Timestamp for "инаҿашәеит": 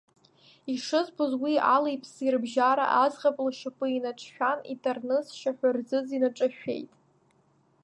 6.15-6.91